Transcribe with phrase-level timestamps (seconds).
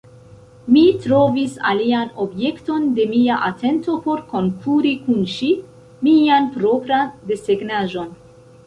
[0.75, 5.55] Mi trovis alian objekton de mia atento por konkuri kun ŝi:
[6.11, 8.13] mian propran desegnaĵon.